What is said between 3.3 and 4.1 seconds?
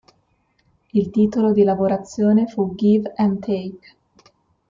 Take".